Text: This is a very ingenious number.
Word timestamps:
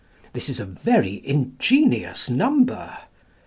This 0.33 0.49
is 0.49 0.59
a 0.59 0.65
very 0.65 1.21
ingenious 1.23 2.27
number. 2.27 2.97